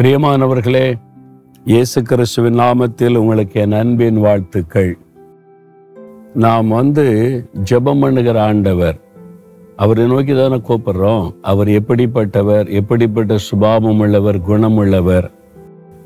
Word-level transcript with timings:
பிரியமானவர்களே 0.00 0.94
இயேசு 1.64 2.02
கிறிஸ்துவின் 2.02 2.58
நாமத்தில் 2.58 3.16
உங்களுக்கு 3.16 3.60
என் 3.60 3.72
அன்பின் 3.72 4.18
வாழ்த்துக்கள். 4.20 4.98
நாம் 6.34 6.68
வந்து 6.68 7.04
ஜெபம் 7.70 8.00
பண்ணுகிற 8.00 8.42
ஆண்டவர். 8.42 9.00
அவரை 9.76 10.06
நோக்கி 10.06 10.34
தானே 10.34 10.62
கூப்பிடுறோம். 10.68 11.34
அவர் 11.42 11.68
எப்படிப்பட்டவர் 11.68 12.70
எப்படிப்பட்ட 12.70 13.38
சுபாவம் 13.38 13.98
உள்ளவர் 13.98 14.40
குணம் 14.40 14.76
உள்ளவர் 14.76 15.30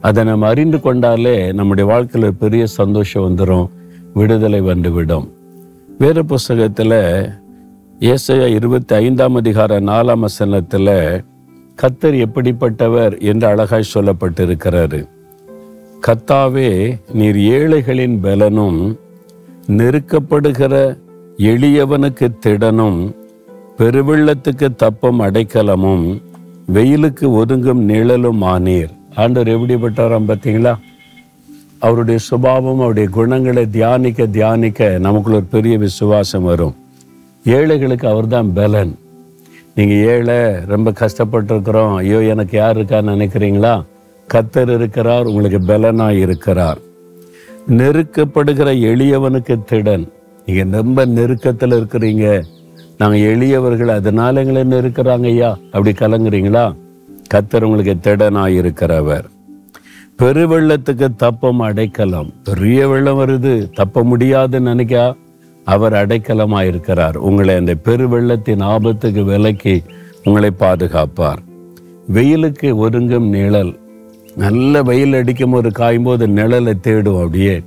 அதை 0.00 0.24
நம்ம 0.24 0.46
அறிந்து 0.46 0.80
கொண்டாலே 0.80 1.52
நம்முடைய 1.52 1.90
வாழ்க்கையில் 1.90 2.34
பெரிய 2.34 2.66
சந்தோஷம் 2.66 3.22
வந்துடும் 3.22 3.68
விடுதலை 4.14 4.60
வந்துவிடும். 4.60 5.32
வேறு 5.98 6.24
புஸ்தகத்தில் 6.24 7.28
இயேசையா 7.98 8.46
இருபத்தி 8.46 8.94
ஐந்தாம் 8.94 9.34
அதிகார 9.34 9.80
நாலாம் 9.80 10.18
வசனத்தில் 10.18 11.24
கத்தர் 11.76 12.26
எப்படிப்பட்டவர் 12.26 13.20
என்று 13.20 13.46
அழகாய் 13.46 13.90
சொல்லப்பட்டிருக்கிறாரு. 13.94 15.08
கத்தாவே 16.06 17.00
நீர் 17.12 17.38
ஏழைகளின் 17.38 18.20
பலனும் 18.20 18.98
நெருக்கப்படுகிற 19.66 20.98
எளியவனுக்கு 21.36 22.38
திடனும் 22.38 23.14
பெருவெள்ளத்துக்கு 23.78 24.74
தப்பம் 24.76 25.20
அடைக்கலமும் 25.20 26.22
வெயிலுக்கு 26.72 27.44
ஒதுங்கும் 27.44 27.82
நிழலும் 27.90 28.42
ஆனீர். 28.42 28.90
ஆண்டவர் 29.16 29.60
எப்படிப்பட்டாராம் 29.60 30.24
பார்த்தீங்களா? 30.28 30.78
அவருடைய 31.78 32.18
சுபாவம் 32.18 32.78
அவருடைய 32.78 33.08
குணங்களை 33.08 33.70
தியானிக்க 33.70 34.26
தியானிக்க 34.26 34.98
நமக்குள்ள 34.98 35.36
ஒரு 35.36 35.46
பெரிய 35.50 35.78
விசுவாசம் 35.78 36.42
வரும். 36.42 36.74
ஏழைகளுக்கு 37.44 38.08
அவர்தான் 38.08 38.52
பலன். 38.52 38.98
நீங்கள் 39.74 39.96
ஏழை 39.96 40.64
ரொம்ப 40.66 40.92
கஷ்டப்பட்டிருக்கிறோம். 40.92 41.96
ஐயோ 41.96 42.22
எனக்கு 42.22 42.58
யார் 42.58 42.76
இருக்கான்னு 42.76 43.14
நினைக்கிறீங்களா? 43.14 43.84
கத்தர் 44.34 44.74
இருக்கிறார் 44.74 45.24
உங்களுக்கு 45.24 45.60
பலனாக 45.60 46.14
இருக்கிறார். 46.14 46.78
நெருக்கப்படுகிற 47.68 48.80
எளியவனுக்கு 48.80 49.58
திடன். 49.72 50.08
நீங்கள் 50.46 50.80
ரொம்ப 50.80 51.04
நெருக்கத்தில் 51.04 51.70
இருக்கிறீங்க. 51.70 52.42
நாங்கள் 52.98 53.20
எளியவர்கள் 53.20 53.88
அதனால 53.88 54.42
எங்களை 54.42 54.78
நெருக்கிறாங்க 54.78 55.24
ஐயா. 55.24 55.50
அப்படி 55.50 55.90
கலங்குறீங்களா? 55.90 56.76
கத்தர் 57.34 57.62
உங்களுக்கு 57.62 58.10
திடனாக 58.10 58.48
இருக்கிறவர். 58.48 59.24
பெருவெள்ளத்துக்கு 60.18 61.08
தப்பம் 61.16 61.60
அடைக்கலம். 61.60 62.32
பெரிய 62.44 62.88
வெள்ளம் 62.88 63.18
வருது 63.18 63.72
தப்ப 63.74 64.02
முடியாதுன்னு 64.02 64.74
நினைக்கா? 64.74 65.16
அவர் 65.64 65.92
அடைக்கலமாக 65.92 66.66
இருக்கிறார் 66.66 67.16
உங்களை 67.16 67.54
அந்த 67.54 67.74
பெருவெள்ளத்தின் 67.84 68.64
ஆபத்துக்கு 68.74 69.22
விலக்கி 69.24 69.82
உங்களை 70.24 70.50
பாதுகாப்பார். 70.58 71.40
வெயிலுக்கு 72.12 72.76
ஒருங்கும் 72.76 73.28
நிழல் 73.28 73.72
நல்ல 74.36 74.82
வெயில் 74.82 75.14
அடிக்கும் 75.14 75.50
போது 75.50 75.70
காயும் 75.70 76.02
போது 76.02 76.26
நிழலை 76.26 76.74
தேடும் 76.80 77.20
அப்படியே. 77.22 77.62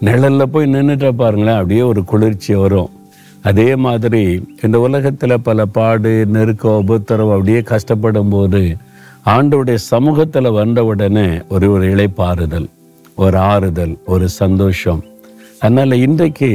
நிழலில் 0.00 0.50
போய் 0.52 0.72
நின்றுட்டு 0.74 1.10
பாருங்களேன் 1.12 1.56
அப்படியே 1.56 1.82
ஒரு 1.82 2.04
குளிர்ச்சி 2.04 2.54
வரும். 2.54 2.90
அதே 3.42 3.76
மாதிரி 3.76 4.22
இந்த 4.62 4.80
உலகத்தில் 4.80 5.42
பல 5.42 5.64
பாடு 5.64 6.26
நெருக்கம் 6.26 6.80
உபத்திரம் 6.82 7.32
அப்படியே 7.32 7.60
கஷ்டப்படும் 7.72 8.30
போது 8.30 8.62
ஆண்டவுடைய 9.26 9.74
சமூகத்தில் 9.74 10.50
வந்த 10.50 10.84
உடனே 10.84 11.28
ஒரு 11.48 11.66
ஒரு 11.72 11.94
இளைப்பாறுதல் 11.94 12.68
ஒரு 13.14 13.38
ஆறுதல் 13.38 13.98
ஒரு 14.06 14.28
சந்தோஷம். 14.28 15.04
அதனால் 15.60 15.92
இன்றைக்கு 15.92 16.50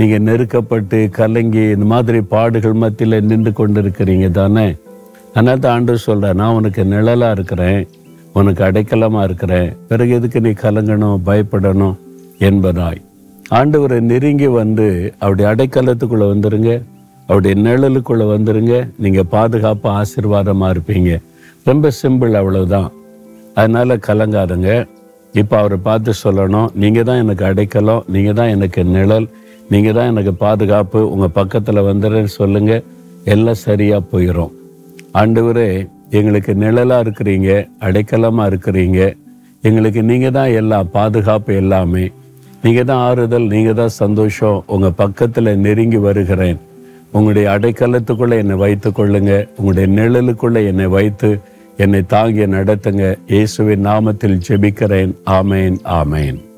நீங்கள் 0.00 0.26
நெருக்கப்பட்டு 0.26 0.98
கலங்கி 1.16 1.62
இந்த 1.72 1.86
மாதிரி 1.92 2.18
பாடுகள் 2.32 2.76
மத்தியில் 2.82 3.16
நின்று 3.30 3.50
கொண்டு 3.52 3.80
இருக்கிறீங்க 3.82 4.28
தானே? 4.30 4.64
அதனால் 5.34 5.60
தான் 5.64 5.74
ஆண்டு 5.76 5.94
சொல்ற 6.04 6.28
நான் 6.40 6.56
உனக்கு 6.58 6.82
நிழலாக 6.92 7.36
இருக்கிறேன் 7.36 7.80
உனக்கு 8.38 8.62
அடைக்கலமாக 8.66 9.26
இருக்கிறேன். 9.28 9.68
பிறகு 9.88 10.12
எதுக்கு 10.18 10.40
நீ 10.40 10.50
கலங்கணும் 10.62 11.18
பயப்படணும் 11.28 11.96
என்பதாய். 12.48 13.00
ஆண்டவரை 13.58 13.98
நெருங்கி 14.10 14.48
வந்து 14.60 14.86
அவருடைய 15.18 15.46
அடைக்கலத்துக்குள்ளே 15.52 16.28
வந்துருங்க. 16.32 16.70
அவருடைய 17.28 17.56
நிழலுக்குள்ளே 17.66 18.26
வந்துருங்க. 18.34 18.74
நீங்கள் 19.04 19.28
பாதுகாப்பாக 19.34 19.98
ஆசீர்வாதமாக 20.00 20.72
இருப்பீங்க. 20.76 21.10
ரொம்ப 21.64 21.92
சிம்பிள் 22.02 22.38
அவ்வளவுதான். 22.40 22.88
அதனால் 23.54 24.02
கலங்காதுங்க. 24.08 24.70
இப்போ 25.34 25.54
அவரை 25.58 25.78
பார்த்து 25.88 26.12
சொல்லணும் 26.24 26.68
நீங்கள் 26.74 27.08
தான் 27.10 27.22
எனக்கு 27.26 27.44
அடைக்கலம் 27.44 28.04
நீங்கள் 28.14 28.38
தான் 28.40 28.52
எனக்கு 28.56 28.80
நிழல் 28.84 29.28
நீங்கள் 29.72 29.96
தான் 29.96 30.10
எனக்கு 30.12 30.32
பாதுகாப்பு 30.44 31.00
உங்கள் 31.12 31.36
பக்கத்தில் 31.38 31.86
வந்துடுறேன்னு 31.88 32.32
சொல்லுங்கள் 32.40 32.86
எல்லாம் 33.34 33.62
சரியாக 33.68 34.08
போயிடும் 34.12 34.54
ஆண்டவரே 35.20 35.68
எங்களுக்கு 36.18 36.52
நிழலாக 36.54 37.04
இருக்கிறீங்க 37.04 37.50
அடைக்கலமாக 37.86 38.50
இருக்கிறீங்க. 38.50 39.00
எங்களுக்கு 39.68 40.02
நீங்கள் 40.10 40.34
தான் 40.38 40.52
எல்லாம் 40.60 40.90
பாதுகாப்பு 40.96 41.54
எல்லாமே. 41.62 42.04
நீங்கள் 42.64 42.88
தான் 42.90 43.02
ஆறுதல் 43.08 43.46
நீங்கள் 43.54 43.78
தான் 43.80 43.94
சந்தோஷம். 44.02 44.58
உங்கள் 44.66 44.98
பக்கத்தில் 45.02 45.60
நெருங்கி 45.66 46.00
வருகிறேன். 46.08 46.60
உங்களுடைய 47.12 47.46
அடைக்கலத்துக்குள்ளே 47.54 48.36
என்னை 48.42 48.56
வைத்து 48.64 48.90
கொள்ளுங்க. 48.98 49.32
உங்களுடைய 49.58 49.88
நிழலுக்குள்ளே 49.98 50.62
என்னை 50.72 50.88
வைத்து 50.98 51.30
என்னை 51.76 52.02
தாங்கி 52.16 52.46
நடத்துங்க. 52.58 53.16
இயேசுவின் 53.34 53.86
நாமத்தில் 53.90 54.38
ஜெபிக்கிறேன். 54.48 55.14
ஆமேன் 55.38 55.78
ஆமேன். 56.00 56.49